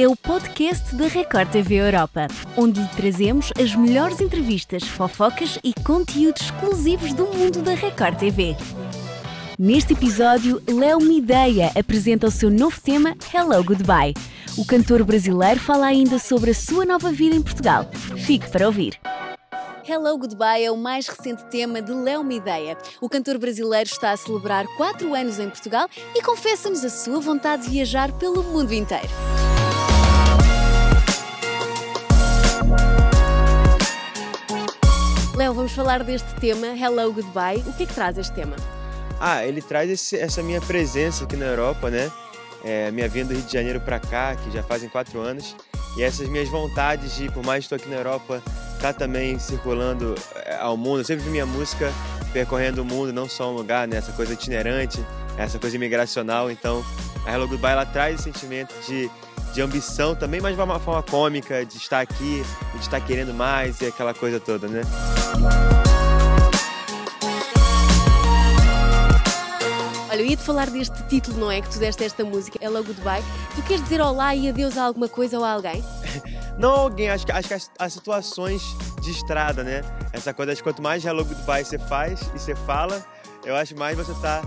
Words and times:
é 0.00 0.06
o 0.06 0.14
podcast 0.14 0.94
da 0.94 1.08
Record 1.08 1.50
TV 1.50 1.74
Europa, 1.74 2.28
onde 2.56 2.80
lhe 2.80 2.88
trazemos 2.90 3.50
as 3.60 3.74
melhores 3.74 4.20
entrevistas, 4.20 4.84
fofocas 4.84 5.58
e 5.64 5.74
conteúdos 5.82 6.42
exclusivos 6.42 7.12
do 7.12 7.26
mundo 7.26 7.62
da 7.62 7.74
Record 7.74 8.16
TV. 8.16 8.56
Neste 9.58 9.94
episódio, 9.94 10.62
Léo 10.68 11.00
Mideia 11.00 11.72
apresenta 11.76 12.28
o 12.28 12.30
seu 12.30 12.48
novo 12.48 12.80
tema 12.80 13.16
Hello 13.34 13.64
Goodbye. 13.64 14.14
O 14.56 14.64
cantor 14.64 15.02
brasileiro 15.02 15.58
fala 15.58 15.86
ainda 15.86 16.20
sobre 16.20 16.52
a 16.52 16.54
sua 16.54 16.84
nova 16.84 17.10
vida 17.10 17.34
em 17.34 17.42
Portugal. 17.42 17.90
Fique 18.24 18.48
para 18.52 18.66
ouvir. 18.66 19.00
Hello 19.84 20.16
Goodbye 20.16 20.64
é 20.64 20.70
o 20.70 20.76
mais 20.76 21.08
recente 21.08 21.44
tema 21.46 21.82
de 21.82 21.92
Léo 21.92 22.22
Mideia. 22.22 22.78
O 23.00 23.08
cantor 23.08 23.36
brasileiro 23.36 23.90
está 23.90 24.12
a 24.12 24.16
celebrar 24.16 24.64
4 24.76 25.12
anos 25.12 25.40
em 25.40 25.50
Portugal 25.50 25.88
e 26.14 26.22
confessa-nos 26.22 26.84
a 26.84 26.88
sua 26.88 27.18
vontade 27.18 27.64
de 27.64 27.70
viajar 27.70 28.12
pelo 28.12 28.44
mundo 28.44 28.72
inteiro. 28.72 29.08
Léo, 35.48 35.54
vamos 35.54 35.72
falar 35.72 36.04
deste 36.04 36.28
tema, 36.34 36.66
Hello 36.66 37.10
Goodbye. 37.10 37.64
O 37.66 37.72
que 37.72 37.84
é 37.84 37.86
que 37.86 37.94
traz 37.94 38.18
este 38.18 38.34
tema? 38.34 38.54
Ah, 39.18 39.46
ele 39.46 39.62
traz 39.62 39.88
esse, 39.88 40.14
essa 40.14 40.42
minha 40.42 40.60
presença 40.60 41.24
aqui 41.24 41.36
na 41.36 41.46
Europa, 41.46 41.88
né? 41.88 42.12
É, 42.62 42.90
minha 42.90 43.08
vinda 43.08 43.28
do 43.28 43.34
Rio 43.34 43.42
de 43.42 43.52
Janeiro 43.52 43.80
para 43.80 43.98
cá, 43.98 44.36
que 44.36 44.50
já 44.50 44.62
fazem 44.62 44.90
quatro 44.90 45.20
anos, 45.20 45.56
e 45.96 46.02
essas 46.02 46.28
minhas 46.28 46.50
vontades 46.50 47.16
de, 47.16 47.30
por 47.30 47.42
mais 47.42 47.60
que 47.60 47.74
estou 47.74 47.76
aqui 47.76 47.88
na 47.88 47.96
Europa, 47.96 48.42
tá 48.78 48.92
também 48.92 49.38
circulando 49.38 50.14
é, 50.44 50.56
ao 50.56 50.76
mundo. 50.76 51.00
Eu 51.00 51.04
sempre 51.04 51.24
vi 51.24 51.30
minha 51.30 51.46
música 51.46 51.90
percorrendo 52.30 52.82
o 52.82 52.84
mundo, 52.84 53.10
não 53.10 53.26
só 53.26 53.50
um 53.50 53.54
lugar, 53.54 53.88
né? 53.88 53.96
Essa 53.96 54.12
coisa 54.12 54.34
itinerante, 54.34 55.02
essa 55.38 55.58
coisa 55.58 55.76
imigracional. 55.76 56.50
Então, 56.50 56.84
a 57.24 57.32
Hello 57.32 57.46
Goodbye 57.46 57.72
ela 57.72 57.86
traz 57.86 58.16
esse 58.16 58.24
sentimento 58.24 58.74
de, 58.86 59.10
de 59.54 59.62
ambição 59.62 60.14
também, 60.14 60.40
mas 60.40 60.56
de 60.56 60.62
uma 60.62 60.78
forma 60.80 61.02
cômica, 61.02 61.64
de 61.64 61.76
estar 61.76 62.00
aqui, 62.00 62.42
de 62.74 62.80
estar 62.80 63.00
querendo 63.00 63.32
mais 63.32 63.80
e 63.80 63.86
aquela 63.86 64.12
coisa 64.12 64.40
toda, 64.40 64.66
né? 64.66 64.82
Olha, 70.10 70.20
eu 70.20 70.26
ia-te 70.26 70.42
falar 70.42 70.68
deste 70.70 71.02
título, 71.04 71.38
não 71.38 71.50
é? 71.50 71.60
Que 71.60 71.70
tu 71.70 71.78
deste 71.78 72.02
esta 72.02 72.24
música, 72.24 72.58
Hello 72.60 72.82
Goodbye. 72.82 73.22
Tu 73.54 73.62
queres 73.62 73.82
dizer 73.84 74.00
olá 74.00 74.34
e 74.34 74.48
adeus 74.48 74.76
a 74.76 74.84
alguma 74.84 75.08
coisa 75.08 75.38
ou 75.38 75.44
a 75.44 75.52
alguém? 75.52 75.84
Não 76.58 76.70
alguém, 76.70 77.08
acho 77.08 77.24
que, 77.24 77.30
acho 77.30 77.46
que 77.46 77.54
as, 77.54 77.70
as, 77.78 77.92
situações 77.92 78.60
de 79.00 79.12
estrada, 79.12 79.62
né? 79.62 79.82
Essa 80.12 80.34
coisa 80.34 80.52
de 80.52 80.60
quanto 80.60 80.82
mais 80.82 81.04
Hello 81.04 81.24
Goodbye 81.24 81.64
você 81.64 81.78
faz 81.78 82.20
e 82.34 82.38
você 82.40 82.56
fala, 82.56 83.06
eu 83.44 83.54
acho 83.54 83.76
mais 83.76 83.96
você 83.96 84.12
tá 84.14 84.42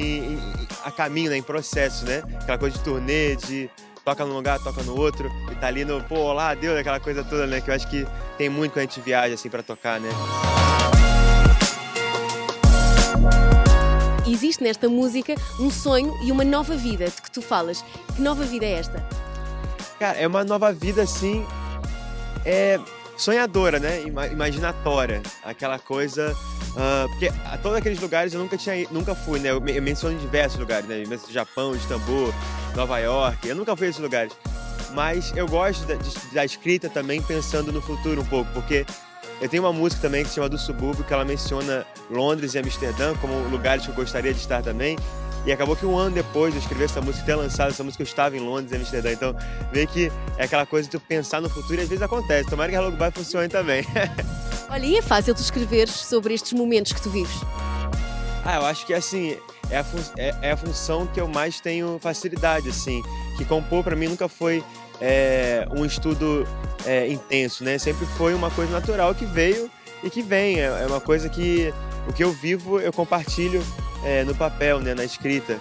em, 0.00 0.38
a 0.84 0.90
caminho, 0.90 1.30
né? 1.30 1.36
Em 1.36 1.42
processo, 1.42 2.04
né? 2.04 2.22
Aquela 2.40 2.58
coisa 2.58 2.76
de 2.76 2.84
turnê, 2.84 3.36
de 3.36 3.70
toca 4.04 4.24
num 4.24 4.34
lugar, 4.34 4.58
toca 4.60 4.82
no 4.82 4.96
outro, 4.96 5.28
e 5.50 5.54
tá 5.56 5.66
ali 5.66 5.84
no, 5.84 6.00
pô, 6.04 6.16
olá, 6.16 6.50
adeus, 6.50 6.78
aquela 6.78 7.00
coisa 7.00 7.24
toda, 7.24 7.46
né? 7.46 7.60
Que 7.60 7.70
eu 7.70 7.74
acho 7.74 7.88
que 7.88 8.06
tem 8.38 8.48
muito 8.48 8.72
quando 8.72 8.78
a 8.78 8.82
gente 8.82 9.00
viaja, 9.00 9.34
assim, 9.34 9.50
para 9.50 9.62
tocar, 9.62 9.98
né? 9.98 10.08
existe 14.36 14.62
nesta 14.62 14.88
música 14.88 15.34
um 15.58 15.70
sonho 15.70 16.14
e 16.22 16.30
uma 16.30 16.44
nova 16.44 16.76
vida 16.76 17.06
de 17.06 17.22
que 17.22 17.30
tu 17.30 17.40
falas. 17.40 17.84
Que 18.14 18.20
nova 18.20 18.44
vida 18.44 18.66
é 18.66 18.72
esta? 18.72 19.02
Cara, 19.98 20.18
é 20.18 20.26
uma 20.26 20.44
nova 20.44 20.72
vida 20.72 21.02
assim, 21.02 21.44
é 22.44 22.78
sonhadora, 23.16 23.78
né? 23.78 24.02
Imaginatória, 24.30 25.22
aquela 25.42 25.78
coisa. 25.78 26.36
Uh, 26.76 27.08
porque 27.08 27.32
a 27.46 27.56
todos 27.56 27.78
aqueles 27.78 27.98
lugares 27.98 28.34
eu 28.34 28.40
nunca 28.40 28.56
tinha 28.58 28.86
nunca 28.90 29.14
fui, 29.14 29.40
né? 29.40 29.50
Eu 29.50 29.60
menciono 29.60 30.18
diversos 30.18 30.60
lugares, 30.60 30.86
né? 30.86 31.04
Eu 31.04 31.32
Japão, 31.32 31.74
Istambul, 31.74 32.34
Nova 32.74 32.98
York, 32.98 33.48
eu 33.48 33.56
nunca 33.56 33.74
fui 33.74 33.86
a 33.86 33.90
esses 33.90 34.02
lugares. 34.02 34.32
Mas 34.92 35.32
eu 35.34 35.48
gosto 35.48 35.86
da, 35.86 35.94
da 36.32 36.44
escrita 36.44 36.90
também 36.90 37.22
pensando 37.22 37.72
no 37.72 37.80
futuro 37.80 38.20
um 38.20 38.26
pouco, 38.26 38.50
porque 38.52 38.84
eu 39.40 39.48
tenho 39.48 39.62
uma 39.62 39.72
música 39.72 40.02
também 40.02 40.22
que 40.22 40.28
se 40.28 40.34
chama 40.34 40.50
Do 40.50 40.58
Subúrbio, 40.58 41.02
que 41.02 41.12
ela 41.12 41.24
menciona 41.24 41.86
Londres 42.10 42.54
e 42.54 42.58
Amsterdã 42.58 43.14
como 43.16 43.48
lugares 43.48 43.84
que 43.84 43.90
eu 43.90 43.94
gostaria 43.94 44.32
de 44.32 44.40
estar 44.40 44.62
também. 44.62 44.98
E 45.46 45.52
acabou 45.52 45.76
que 45.76 45.86
um 45.86 45.96
ano 45.96 46.14
depois 46.14 46.52
de 46.52 46.58
eu 46.58 46.62
escrever 46.62 46.84
essa 46.84 47.00
música, 47.00 47.24
ter 47.24 47.36
lançado 47.36 47.70
essa 47.70 47.84
música, 47.84 48.02
eu 48.02 48.06
estava 48.06 48.36
em 48.36 48.40
Londres 48.40 48.72
e 48.72 48.76
Amsterdã. 48.76 49.12
Então, 49.12 49.36
vê 49.72 49.86
que 49.86 50.10
é 50.36 50.44
aquela 50.44 50.66
coisa 50.66 50.90
de 50.90 50.98
pensar 50.98 51.40
no 51.40 51.48
futuro 51.48 51.80
e 51.80 51.82
às 51.82 51.88
vezes 51.88 52.02
acontece. 52.02 52.50
Tomara 52.50 52.70
que 52.70 52.76
Hello 52.76 52.90
Goodbye 52.90 53.12
funcione 53.12 53.48
também. 53.48 53.84
Olha, 54.68 54.84
e 54.84 54.96
é 54.96 55.02
fácil 55.02 55.34
tu 55.34 55.40
escreveres 55.40 55.92
sobre 55.92 56.34
estes 56.34 56.52
momentos 56.52 56.92
que 56.92 57.00
tu 57.00 57.10
vives? 57.10 57.36
Ah, 58.44 58.56
eu 58.56 58.66
acho 58.66 58.86
que 58.86 58.94
assim, 58.94 59.36
é 59.70 59.78
a, 59.78 59.84
é, 60.16 60.34
é 60.42 60.50
a 60.52 60.56
função 60.56 61.06
que 61.06 61.20
eu 61.20 61.28
mais 61.28 61.60
tenho 61.60 61.98
facilidade, 62.00 62.68
assim. 62.68 63.02
Que 63.36 63.44
compor 63.44 63.84
para 63.84 63.96
mim 63.96 64.08
nunca 64.08 64.28
foi 64.28 64.62
é, 65.00 65.66
um 65.76 65.84
estudo 65.84 66.46
é, 66.84 67.08
intenso, 67.08 67.64
né? 67.64 67.78
Sempre 67.78 68.06
foi 68.16 68.34
uma 68.34 68.50
coisa 68.50 68.72
natural 68.72 69.14
que 69.14 69.24
veio 69.24 69.70
e 70.02 70.10
que 70.10 70.22
vem. 70.22 70.60
É, 70.60 70.64
é 70.64 70.86
uma 70.86 71.00
coisa 71.00 71.28
que 71.28 71.72
o 72.08 72.12
que 72.12 72.22
eu 72.22 72.32
vivo 72.32 72.80
eu 72.80 72.92
compartilho 72.92 73.62
é, 74.04 74.24
no 74.24 74.34
papel, 74.34 74.80
né? 74.80 74.94
Na 74.94 75.04
escrita. 75.04 75.60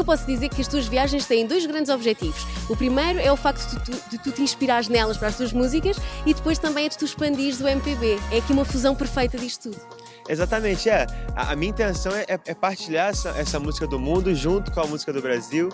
Que 0.00 0.02
eu 0.02 0.04
posso 0.06 0.26
dizer 0.26 0.48
que 0.48 0.62
as 0.62 0.66
tuas 0.66 0.86
viagens 0.86 1.26
têm 1.26 1.46
dois 1.46 1.66
grandes 1.66 1.90
objetivos? 1.90 2.46
O 2.70 2.76
primeiro 2.76 3.18
é 3.18 3.30
o 3.30 3.36
facto 3.36 3.68
de 3.68 3.84
tu, 3.84 4.10
de 4.10 4.18
tu 4.18 4.32
te 4.32 4.42
inspirares 4.42 4.88
nelas 4.88 5.18
para 5.18 5.28
as 5.28 5.36
tuas 5.36 5.52
músicas 5.52 5.98
e 6.24 6.32
depois 6.32 6.58
também 6.58 6.86
é 6.86 6.88
de 6.88 6.96
tu 6.96 7.04
expandires 7.04 7.60
o 7.60 7.68
MPB. 7.68 8.18
É 8.32 8.38
aqui 8.38 8.50
uma 8.52 8.64
fusão 8.64 8.94
perfeita 8.94 9.36
disto 9.36 9.70
tudo. 9.70 9.80
Exatamente, 10.26 10.88
é. 10.88 11.06
A, 11.36 11.52
a 11.52 11.56
minha 11.56 11.70
intenção 11.70 12.12
é, 12.14 12.24
é, 12.28 12.54
partilhar 12.54 13.10
essa, 13.10 13.30
essa 13.30 13.60
música 13.60 13.86
do 13.86 13.98
mundo 13.98 14.34
junto 14.34 14.70
com 14.70 14.80
a 14.80 14.86
música 14.86 15.12
do 15.12 15.20
Brasil. 15.20 15.68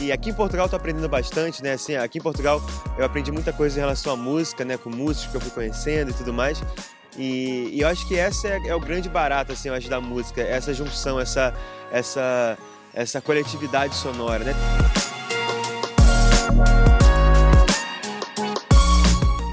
E 0.00 0.10
aqui 0.10 0.30
em 0.30 0.34
Portugal 0.34 0.68
tô 0.68 0.76
aprendendo 0.76 1.08
bastante, 1.08 1.62
né? 1.62 1.72
Assim, 1.72 1.96
aqui 1.96 2.18
em 2.18 2.22
Portugal 2.22 2.62
eu 2.96 3.04
aprendi 3.04 3.30
muita 3.30 3.52
coisa 3.52 3.76
em 3.76 3.80
relação 3.80 4.14
à 4.14 4.16
música, 4.16 4.64
né? 4.64 4.78
Com 4.78 4.88
músicos 4.88 5.30
que 5.30 5.36
eu 5.36 5.40
fui 5.40 5.50
conhecendo 5.50 6.12
e 6.12 6.14
tudo 6.14 6.32
mais. 6.32 6.62
E, 7.18 7.70
e 7.72 7.80
eu 7.80 7.88
acho 7.88 8.06
que 8.08 8.16
essa 8.16 8.48
é, 8.48 8.68
é, 8.68 8.74
o 8.74 8.80
grande 8.80 9.08
barato, 9.08 9.52
assim, 9.52 9.68
eu 9.68 9.74
acho, 9.74 9.88
da 9.88 10.00
música. 10.00 10.40
Essa 10.40 10.72
junção, 10.72 11.18
essa, 11.18 11.52
essa, 11.90 12.56
essa 12.96 13.20
coletividade 13.20 13.94
sonora, 13.94 14.42
né? 14.42 14.54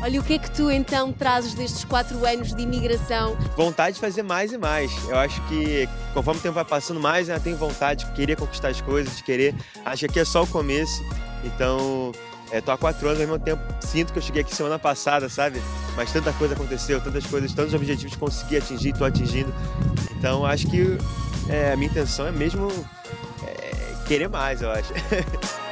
Olha, 0.01 0.19
o 0.19 0.23
que 0.23 0.33
é 0.33 0.39
que 0.39 0.49
tu 0.49 0.71
então 0.71 1.11
trazes 1.11 1.53
destes 1.53 1.83
quatro 1.83 2.25
anos 2.25 2.53
de 2.53 2.61
imigração? 2.61 3.37
Vontade 3.55 3.95
de 3.95 4.01
fazer 4.01 4.23
mais 4.23 4.53
e 4.53 4.57
mais. 4.57 4.91
Eu 5.09 5.17
acho 5.17 5.41
que 5.47 5.87
conforme 6.13 6.39
o 6.39 6.43
tempo 6.43 6.55
vai 6.55 6.65
passando 6.65 6.99
mais, 6.99 7.27
eu 7.27 7.39
tenho 7.39 7.57
vontade 7.57 8.05
de 8.05 8.11
querer 8.13 8.37
conquistar 8.37 8.69
as 8.69 8.79
coisas, 8.79 9.17
de 9.17 9.23
querer. 9.23 9.53
Acho 9.85 9.99
que 9.99 10.05
aqui 10.05 10.19
é 10.19 10.25
só 10.25 10.43
o 10.43 10.47
começo. 10.47 11.03
Então, 11.43 12.13
é, 12.51 12.61
tô 12.61 12.71
há 12.71 12.77
quatro 12.77 13.07
anos, 13.07 13.19
ao 13.19 13.27
mesmo 13.27 13.43
tempo 13.43 13.61
sinto 13.81 14.13
que 14.13 14.19
eu 14.19 14.23
cheguei 14.23 14.41
aqui 14.41 14.55
semana 14.55 14.79
passada, 14.79 15.27
sabe? 15.27 15.61
Mas 15.95 16.11
tanta 16.13 16.31
coisa 16.33 16.53
aconteceu, 16.53 17.01
tantas 17.01 17.25
coisas, 17.25 17.53
tantos 17.53 17.73
objetivos 17.73 18.15
consegui 18.15 18.57
atingir, 18.57 18.93
tô 18.93 19.03
atingindo. 19.03 19.53
Então, 20.17 20.45
acho 20.45 20.67
que 20.67 20.97
é, 21.49 21.73
a 21.73 21.75
minha 21.75 21.89
intenção 21.89 22.27
é 22.27 22.31
mesmo 22.31 22.69
é, 22.69 23.32
querer 24.03 24.27
mais, 24.27 24.61
eu 24.61 24.71
acho. 24.71 24.93